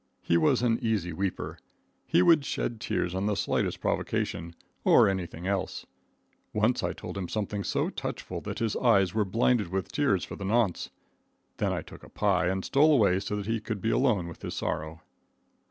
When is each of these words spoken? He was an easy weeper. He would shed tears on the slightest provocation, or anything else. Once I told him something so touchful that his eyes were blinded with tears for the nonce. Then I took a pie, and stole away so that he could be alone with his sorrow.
He 0.23 0.35
was 0.35 0.63
an 0.63 0.79
easy 0.81 1.13
weeper. 1.13 1.59
He 2.07 2.23
would 2.23 2.43
shed 2.43 2.81
tears 2.81 3.13
on 3.13 3.27
the 3.27 3.35
slightest 3.35 3.79
provocation, 3.79 4.55
or 4.83 5.07
anything 5.07 5.45
else. 5.45 5.85
Once 6.53 6.81
I 6.81 6.91
told 6.91 7.15
him 7.19 7.29
something 7.29 7.63
so 7.63 7.91
touchful 7.91 8.41
that 8.45 8.57
his 8.57 8.75
eyes 8.77 9.13
were 9.13 9.25
blinded 9.25 9.67
with 9.67 9.91
tears 9.91 10.25
for 10.25 10.35
the 10.35 10.43
nonce. 10.43 10.89
Then 11.57 11.71
I 11.71 11.83
took 11.83 12.01
a 12.01 12.09
pie, 12.09 12.47
and 12.47 12.65
stole 12.65 12.91
away 12.91 13.19
so 13.19 13.35
that 13.35 13.45
he 13.45 13.59
could 13.59 13.79
be 13.79 13.91
alone 13.91 14.27
with 14.27 14.41
his 14.41 14.55
sorrow. 14.55 15.03